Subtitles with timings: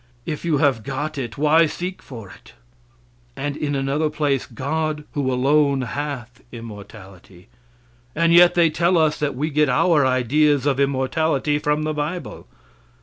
[0.25, 2.53] If you have got it, why seek for it?
[3.35, 7.49] And in another place: "God, who alone hath immortality;"
[8.15, 12.47] and yet they tell us that we get our ideas of immortality from the bible.